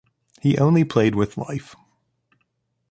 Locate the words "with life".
1.13-1.75